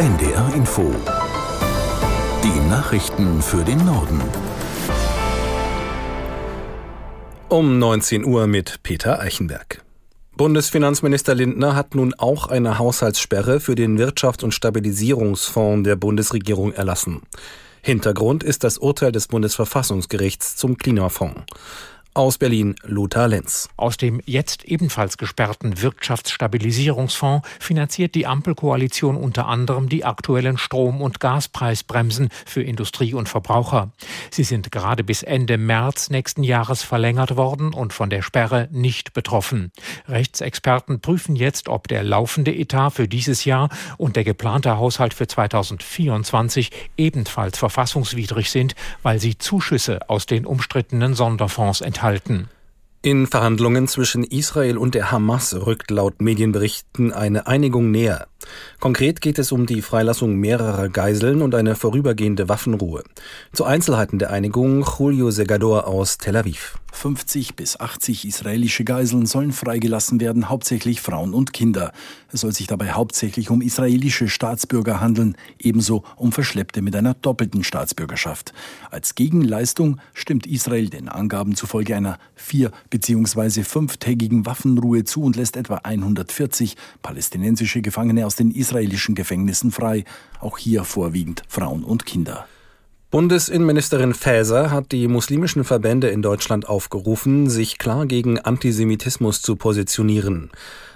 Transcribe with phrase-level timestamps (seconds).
[0.00, 0.94] NDR Info.
[2.42, 4.18] Die Nachrichten für den Norden.
[7.50, 9.84] Um 19 Uhr mit Peter Eichenberg.
[10.38, 17.20] Bundesfinanzminister Lindner hat nun auch eine Haushaltssperre für den Wirtschafts- und Stabilisierungsfonds der Bundesregierung erlassen.
[17.82, 21.42] Hintergrund ist das Urteil des Bundesverfassungsgerichts zum Klimafonds.
[22.12, 23.68] Aus Berlin Lothar Lenz.
[23.76, 31.20] Aus dem jetzt ebenfalls gesperrten Wirtschaftsstabilisierungsfonds finanziert die Ampelkoalition unter anderem die aktuellen Strom- und
[31.20, 33.92] Gaspreisbremsen für Industrie und Verbraucher.
[34.32, 39.12] Sie sind gerade bis Ende März nächsten Jahres verlängert worden und von der Sperre nicht
[39.12, 39.70] betroffen.
[40.08, 43.68] Rechtsexperten prüfen jetzt, ob der laufende Etat für dieses Jahr
[43.98, 51.14] und der geplante Haushalt für 2024 ebenfalls verfassungswidrig sind, weil sie Zuschüsse aus den umstrittenen
[51.14, 52.48] Sonderfonds enthalten enthalten.
[53.02, 58.26] In Verhandlungen zwischen Israel und der Hamas rückt laut Medienberichten eine Einigung näher.
[58.78, 63.04] Konkret geht es um die Freilassung mehrerer Geiseln und eine vorübergehende Waffenruhe.
[63.52, 66.78] Zu Einzelheiten der Einigung Julio Segador aus Tel Aviv.
[66.92, 71.92] 50 bis 80 israelische Geiseln sollen freigelassen werden, hauptsächlich Frauen und Kinder.
[72.32, 77.64] Es soll sich dabei hauptsächlich um israelische Staatsbürger handeln, ebenso um Verschleppte mit einer doppelten
[77.64, 78.52] Staatsbürgerschaft.
[78.90, 83.62] Als Gegenleistung stimmt Israel den Angaben zufolge einer vier- bzw.
[83.62, 90.04] fünftägigen Waffenruhe zu und lässt etwa 140 palästinensische Gefangene aus den israelischen Gefängnissen frei,
[90.38, 92.46] auch hier vorwiegend Frauen und Kinder.
[93.10, 100.52] Bundesinnenministerin Faeser hat die muslimischen Verbände in Deutschland aufgerufen, sich klar gegen Antisemitismus zu positionieren.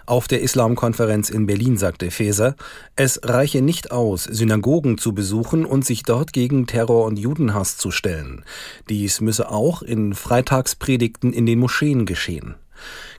[0.07, 2.55] Auf der Islamkonferenz in Berlin sagte Faeser,
[2.95, 7.91] es reiche nicht aus, Synagogen zu besuchen und sich dort gegen Terror und Judenhass zu
[7.91, 8.45] stellen.
[8.89, 12.55] Dies müsse auch in Freitagspredigten in den Moscheen geschehen.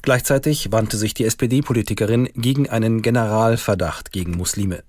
[0.03, 4.83] Gleichzeitig wandte sich die SPD-Politikerin gegen einen Generalverdacht gegen Muslime.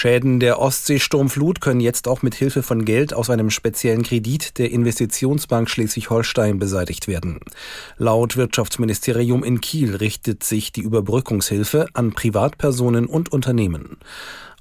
[0.00, 4.70] Schäden der Ostseesturmflut können jetzt auch mit Hilfe von Geld aus einem speziellen Kredit der
[4.70, 7.40] Investitionsbank Schleswig-Holstein beseitigt werden.
[7.96, 13.96] Laut Wirtschaftsministerium in Kiel richtet sich die Überbrückungshilfe an Privatpersonen und Unternehmen.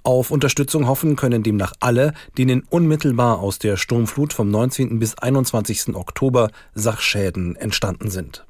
[0.01, 4.97] Auf Unterstützung hoffen können demnach alle, denen unmittelbar aus der Sturmflut vom 19.
[4.97, 5.95] bis 21.
[5.95, 8.46] Oktober Sachschäden entstanden sind.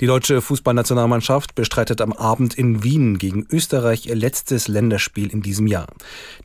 [0.00, 5.68] Die deutsche Fußballnationalmannschaft bestreitet am Abend in Wien gegen Österreich ihr letztes Länderspiel in diesem
[5.68, 5.86] Jahr.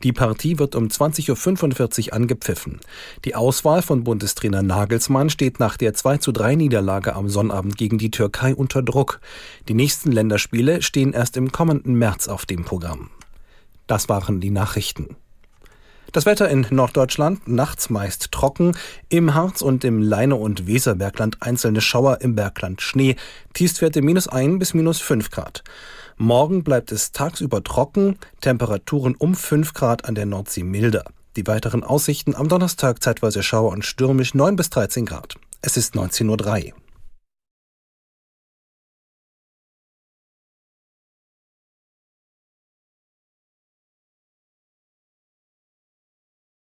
[0.04, 2.78] Die Partie wird um 20.45 Uhr angepfiffen.
[3.24, 7.98] Die Auswahl von Bundestrainer Nagelsmann steht nach der 2 zu 3 Niederlage am Sonnabend gegen
[7.98, 9.20] die Türkei unter Druck.
[9.68, 13.10] Die nächsten Länderspiele stehen erst im kommenden März auf dem Programm.
[13.88, 15.16] Das waren die Nachrichten.
[16.12, 18.76] Das Wetter in Norddeutschland nachts meist trocken,
[19.08, 23.14] im Harz und im Leine- und Weserbergland einzelne Schauer, im Bergland Schnee,
[23.54, 25.62] Tiefstwerte minus ein bis minus fünf Grad.
[26.16, 31.04] Morgen bleibt es tagsüber trocken, Temperaturen um fünf Grad an der Nordsee milder.
[31.36, 35.36] Die weiteren Aussichten am Donnerstag zeitweise Schauer und stürmisch neun bis dreizehn Grad.
[35.62, 36.79] Es ist 19.03 Uhr.